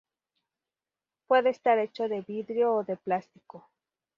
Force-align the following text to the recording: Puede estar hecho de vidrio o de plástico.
Puede 1.27 1.51
estar 1.51 1.77
hecho 1.77 2.07
de 2.09 2.21
vidrio 2.21 2.73
o 2.73 2.83
de 2.83 2.97
plástico. 2.97 3.69